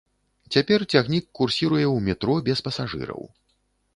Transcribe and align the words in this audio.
Цяпер 0.53 0.79
цягнік 0.93 1.25
курсіруе 1.41 1.83
ў 1.83 1.97
метро 2.07 2.33
без 2.47 2.59
пасажыраў. 2.69 3.21